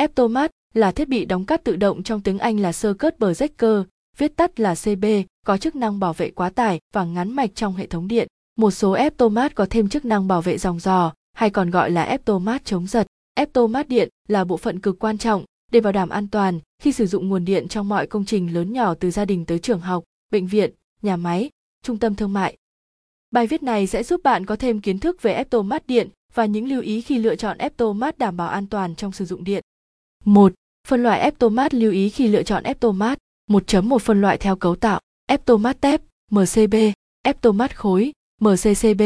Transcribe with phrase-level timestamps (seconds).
[0.00, 3.82] Eptomat là thiết bị đóng cắt tự động trong tiếng Anh là Circuit Breaker,
[4.18, 5.04] viết tắt là CB,
[5.46, 8.28] có chức năng bảo vệ quá tải và ngắn mạch trong hệ thống điện.
[8.56, 12.02] Một số Eptomat có thêm chức năng bảo vệ dòng dò, hay còn gọi là
[12.02, 13.06] Eptomat chống giật.
[13.34, 17.06] Eptomat điện là bộ phận cực quan trọng để bảo đảm an toàn khi sử
[17.06, 20.04] dụng nguồn điện trong mọi công trình lớn nhỏ từ gia đình tới trường học,
[20.30, 20.70] bệnh viện,
[21.02, 21.50] nhà máy,
[21.82, 22.56] trung tâm thương mại.
[23.30, 26.68] Bài viết này sẽ giúp bạn có thêm kiến thức về Eptomat điện và những
[26.68, 29.64] lưu ý khi lựa chọn Eptomat đảm bảo an toàn trong sử dụng điện.
[30.24, 30.52] 1.
[30.88, 33.18] Phân loại Eptomat lưu ý khi lựa chọn Eptomat.
[33.50, 35.00] 1.1 phân loại theo cấu tạo.
[35.26, 36.74] Eptomat tép, MCB,
[37.22, 39.02] Eptomat khối, MCCB.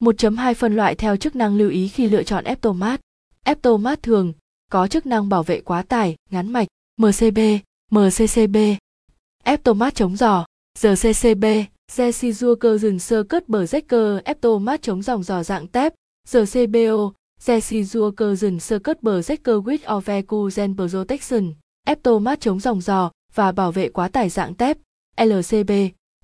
[0.00, 3.00] 1.2 phân loại theo chức năng lưu ý khi lựa chọn Eptomat.
[3.44, 4.32] Eptomat thường
[4.70, 7.38] có chức năng bảo vệ quá tải, ngắn mạch, MCB,
[7.90, 8.56] MCCB.
[9.44, 10.44] Eptomat chống giò,
[10.80, 11.44] GCCB,
[11.92, 15.94] Gesizurker sơ cất bờ rách cơ Eptomat chống dòng giò dạng tép,
[16.32, 21.52] GCBO, Gesizurker sơ cất bờ Breaker with Overcuzen Protection,
[21.86, 24.78] Eptomat chống dòng giò và bảo vệ quá tải dạng tép,
[25.16, 25.70] LCB,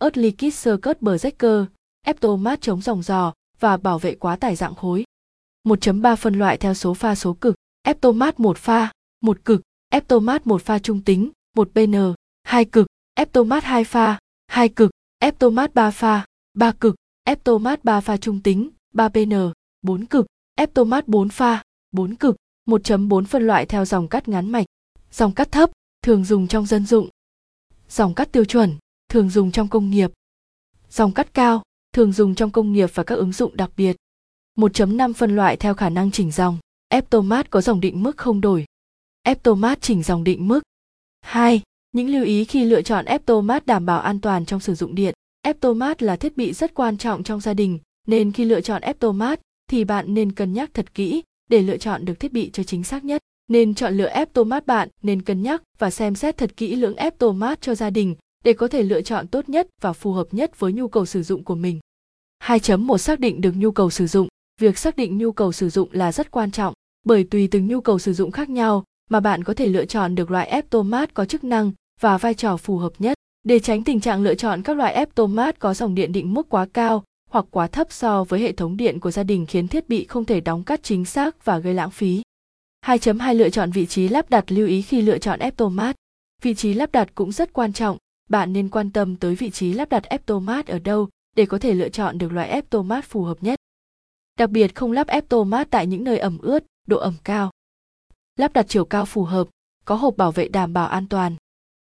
[0.00, 1.64] Earth Liquid Circuit Breaker,
[2.06, 5.04] Eptomat chống dòng giò và bảo vệ quá tải dạng khối.
[5.64, 10.62] 1.3 phân loại theo số pha số cực, Eptomat 1 pha, 1 cực, Eptomat 1
[10.62, 16.24] pha trung tính, 1 PN, 2 cực, Eptomat 2 pha, 2 cực, Eptomat 3 pha,
[16.54, 20.26] 3 cực, Eptomat 3 pha trung tính, 3 PN, 4 cực,
[20.56, 24.66] Eptomat 4 pha, 4 cực, 1.4 phân loại theo dòng cắt ngắn mạch,
[25.12, 25.70] dòng cắt thấp,
[26.02, 27.08] thường dùng trong dân dụng.
[27.88, 28.76] Dòng cắt tiêu chuẩn,
[29.08, 30.10] thường dùng trong công nghiệp.
[30.90, 33.96] Dòng cắt cao, thường dùng trong công nghiệp và các ứng dụng đặc biệt.
[34.58, 36.58] 1.5 phân loại theo khả năng chỉnh dòng.
[36.88, 38.64] Eptomat có dòng định mức không đổi.
[39.22, 40.60] Eptomat chỉnh dòng định mức.
[41.20, 41.62] 2.
[41.92, 45.14] Những lưu ý khi lựa chọn Eptomat đảm bảo an toàn trong sử dụng điện.
[45.42, 49.40] Eptomat là thiết bị rất quan trọng trong gia đình, nên khi lựa chọn Eptomat
[49.70, 52.84] thì bạn nên cân nhắc thật kỹ để lựa chọn được thiết bị cho chính
[52.84, 53.22] xác nhất.
[53.48, 56.76] Nên chọn lựa ép tô mát bạn nên cân nhắc và xem xét thật kỹ
[56.76, 56.96] lưỡng
[57.34, 60.60] mát cho gia đình để có thể lựa chọn tốt nhất và phù hợp nhất
[60.60, 61.80] với nhu cầu sử dụng của mình.
[62.44, 64.28] 2.1 xác định được nhu cầu sử dụng.
[64.60, 66.74] Việc xác định nhu cầu sử dụng là rất quan trọng,
[67.04, 70.14] bởi tùy từng nhu cầu sử dụng khác nhau mà bạn có thể lựa chọn
[70.14, 73.16] được loại ép tô mát có chức năng và vai trò phù hợp nhất.
[73.44, 76.34] Để tránh tình trạng lựa chọn các loại ép tô mát có dòng điện định
[76.34, 79.68] mức quá cao hoặc quá thấp so với hệ thống điện của gia đình khiến
[79.68, 82.22] thiết bị không thể đóng cắt chính xác và gây lãng phí.
[82.86, 85.96] 2.2 Lựa chọn vị trí lắp đặt lưu ý khi lựa chọn Eptomat.
[86.42, 87.96] Vị trí lắp đặt cũng rất quan trọng,
[88.30, 91.74] bạn nên quan tâm tới vị trí lắp đặt Eptomat ở đâu để có thể
[91.74, 93.58] lựa chọn được loại Eptomat phù hợp nhất.
[94.38, 97.50] Đặc biệt không lắp Eptomat tại những nơi ẩm ướt, độ ẩm cao.
[98.36, 99.48] Lắp đặt chiều cao phù hợp,
[99.84, 101.36] có hộp bảo vệ đảm bảo an toàn.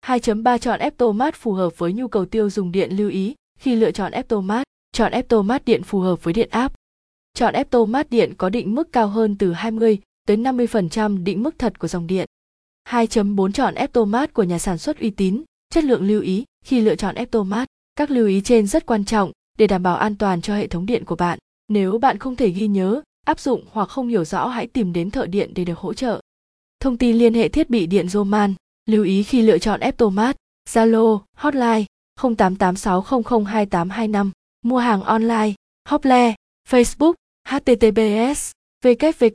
[0.05, 3.91] 2.3 Chọn Eptomat phù hợp với nhu cầu tiêu dùng điện lưu ý khi lựa
[3.91, 4.68] chọn Eptomat.
[4.99, 6.73] Chọn Eptomat điện phù hợp với điện áp.
[7.33, 11.79] Chọn Eptomat điện có định mức cao hơn từ 20 tới 50% định mức thật
[11.79, 12.25] của dòng điện.
[12.89, 16.95] 2.4 Chọn Eptomat của nhà sản xuất uy tín, chất lượng lưu ý khi lựa
[16.95, 17.67] chọn Eptomat.
[17.95, 20.85] Các lưu ý trên rất quan trọng để đảm bảo an toàn cho hệ thống
[20.85, 21.39] điện của bạn.
[21.67, 25.11] Nếu bạn không thể ghi nhớ, áp dụng hoặc không hiểu rõ hãy tìm đến
[25.11, 26.21] thợ điện để được hỗ trợ.
[26.79, 28.53] Thông tin liên hệ thiết bị điện Roman,
[28.85, 30.35] lưu ý khi lựa chọn Eptomat,
[30.69, 31.85] Zalo, hotline
[32.19, 34.29] 0886002825,
[34.65, 35.55] mua hàng online,
[35.89, 36.35] Hople,
[36.67, 37.15] Facebook,
[37.49, 38.51] https,
[38.83, 39.29] www